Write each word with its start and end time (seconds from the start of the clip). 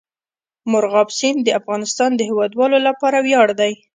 مورغاب 0.71 1.09
سیند 1.17 1.39
د 1.43 1.49
افغانستان 1.59 2.09
د 2.15 2.21
هیوادوالو 2.29 2.77
لپاره 2.87 3.17
ویاړ 3.25 3.47
دی. 3.59 3.73